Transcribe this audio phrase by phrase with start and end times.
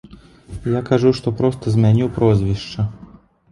[0.75, 2.89] Я кажу, што проста змяню прозвішча.